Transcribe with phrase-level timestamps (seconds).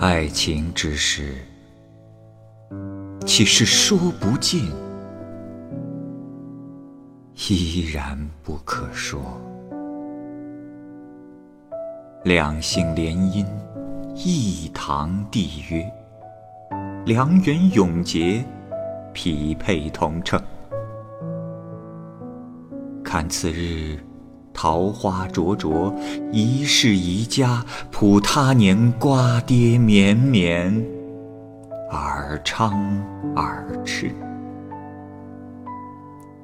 [0.00, 1.34] 爱情之事，
[3.26, 4.70] 岂是说不尽，
[7.48, 9.20] 依然不可说。
[12.22, 13.44] 两姓联姻，
[14.14, 15.84] 一堂缔约，
[17.04, 18.44] 良缘永结，
[19.12, 20.40] 匹配同称。
[23.02, 23.98] 看此日。
[24.60, 25.94] 桃花灼灼，
[26.32, 30.84] 一世一家；普他年瓜瓞绵绵，
[31.92, 32.72] 尔昌
[33.36, 34.10] 尔炽。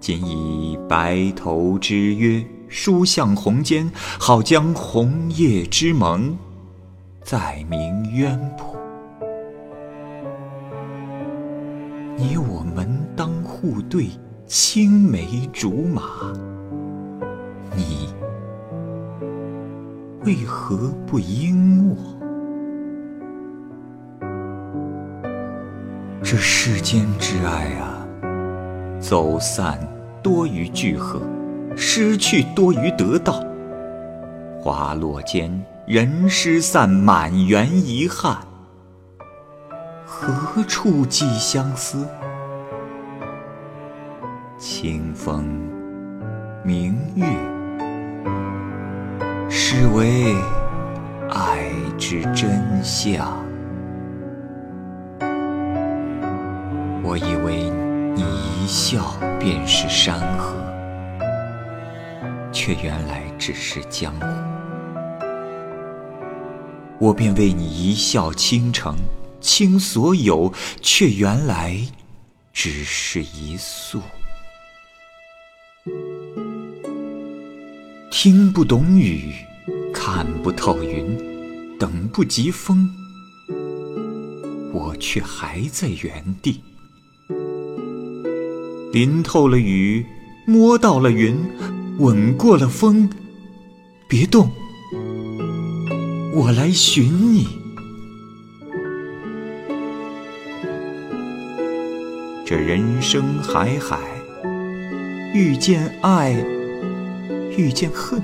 [0.00, 3.86] 今以白头之约，书向红笺，
[4.18, 6.34] 好将红叶之盟，
[7.22, 7.78] 再明
[8.14, 8.74] 渊谱。
[12.16, 14.06] 你我门当户对，
[14.46, 16.02] 青梅竹马。
[20.28, 21.96] 为何不应我？
[26.22, 28.06] 这世间之爱啊，
[29.00, 29.78] 走散
[30.22, 31.22] 多于聚合，
[31.74, 33.42] 失去多于得到。
[34.60, 38.36] 花落间，人失散，满园遗憾。
[40.04, 42.06] 何处寄相思？
[44.58, 45.42] 清风
[46.62, 47.24] 明月。
[49.80, 50.34] 是为
[51.30, 53.46] 爱之真相。
[57.04, 57.70] 我以为
[58.16, 60.52] 你一笑便是山河，
[62.50, 64.26] 却原来只是江湖。
[66.98, 68.96] 我便为你一笑倾城，
[69.40, 71.78] 倾所有，却原来
[72.52, 74.02] 只是一粟。
[78.10, 79.32] 听不懂雨，
[80.00, 81.18] 看不透云，
[81.76, 82.88] 等不及风，
[84.72, 86.62] 我却还在原地。
[88.92, 90.06] 淋透了雨，
[90.46, 91.36] 摸到了云，
[91.98, 93.10] 吻过了风，
[94.08, 94.48] 别动，
[96.32, 97.48] 我来寻你。
[102.46, 103.98] 这人生海海，
[105.34, 106.32] 遇见爱。
[107.56, 108.22] 遇见恨，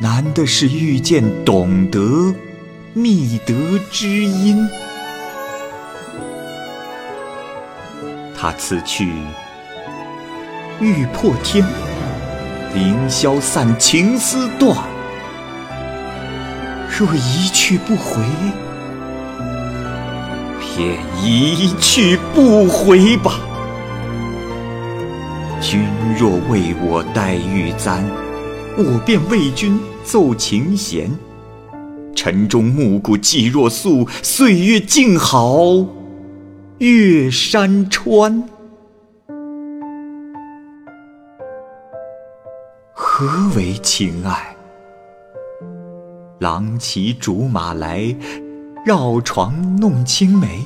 [0.00, 2.32] 难的是遇见懂得
[2.92, 3.54] 觅得
[3.90, 4.56] 知音。
[8.36, 9.12] 他此去
[10.80, 11.64] 欲破天，
[12.72, 14.76] 凌霄散，情丝断。
[16.88, 18.22] 若一去不回，
[20.60, 23.40] 便一去不回吧。
[25.60, 25.84] 君
[26.16, 28.04] 若为我戴玉簪，
[28.76, 31.10] 我便为君奏琴弦。
[32.16, 35.86] 晨钟暮鼓寂若素，岁月静好
[36.78, 38.48] 越山川。
[42.94, 44.56] 何为情爱？
[46.38, 48.16] 郎骑竹马来，
[48.86, 50.64] 绕床弄青梅。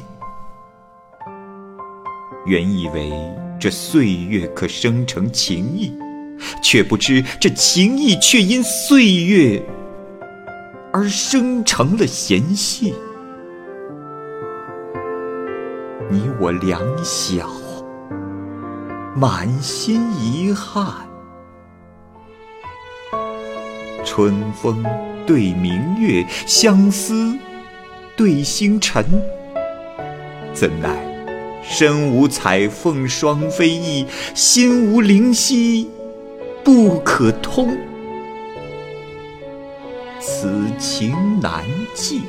[2.47, 3.13] 原以为。
[3.61, 5.97] 这岁月可生成情意，
[6.63, 9.63] 却不知这情意却因岁月
[10.93, 12.95] 而生成了嫌隙。
[16.11, 17.49] 你我两小，
[19.17, 21.09] 满心遗憾。
[24.05, 24.85] 春风
[25.27, 27.35] 对明月，相思
[28.15, 29.05] 对星辰，
[30.53, 30.95] 怎奈？
[31.63, 34.05] 身无彩凤双飞翼，
[34.35, 35.89] 心无灵犀
[36.65, 37.77] 不可通。
[40.21, 41.65] 此情难
[41.95, 42.23] 寄，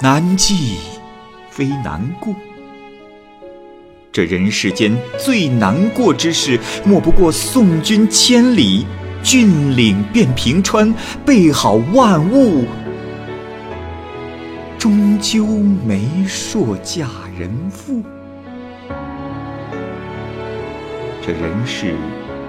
[0.00, 0.78] 难寄
[1.50, 2.34] 非难过。
[4.12, 8.86] 这人世间最难过之事，莫不过送君千里，
[9.22, 10.92] 峻岭变平川，
[11.24, 12.64] 备好万物。
[14.78, 15.44] 终究
[15.86, 17.06] 媒妁嫁
[17.38, 18.02] 人妇，
[21.22, 21.96] 这人世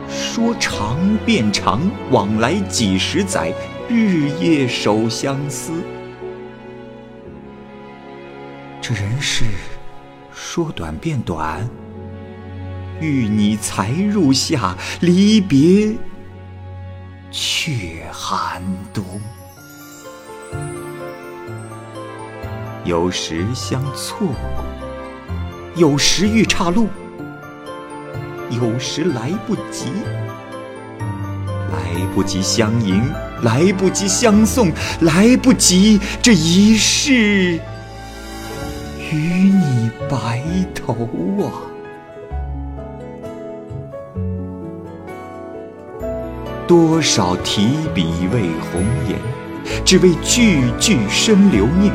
[0.08, 3.54] 说长便长，往来几十载，
[3.90, 5.74] 日夜守相思。
[8.82, 9.44] 这人世
[10.32, 11.70] 说短便短，
[13.02, 15.94] 遇你才入夏，离别
[17.30, 18.64] 却寒
[18.94, 19.04] 冬。
[22.86, 24.66] 有时相错过，
[25.76, 26.88] 有时遇岔路，
[28.52, 29.86] 有时来不及，
[31.72, 31.80] 来
[32.14, 33.02] 不及相迎，
[33.44, 34.72] 来不及相送，
[35.02, 37.60] 来不及这一世
[39.12, 40.44] 与你白
[40.76, 40.94] 头
[41.42, 41.48] 啊！
[46.68, 49.18] 多少提笔为红颜，
[49.86, 51.94] 只为句句生留念。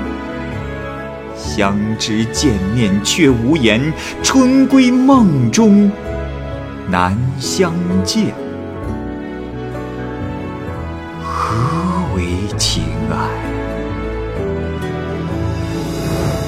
[1.35, 3.93] 相知见面却无言，
[4.23, 5.91] 春归梦中
[6.89, 7.73] 难相
[8.05, 8.33] 见。
[11.21, 11.57] 何
[12.15, 13.17] 为情爱？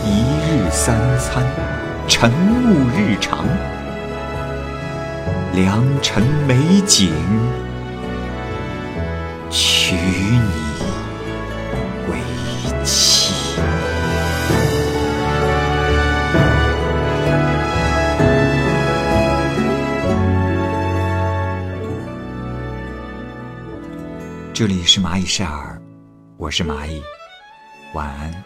[0.05, 1.43] 一日三餐，
[2.07, 3.45] 晨暮日常，
[5.55, 7.13] 良辰美景。
[24.59, 25.81] 这里是蚂蚁晒尔，
[26.37, 27.01] 我是蚂蚁，
[27.95, 28.45] 晚安。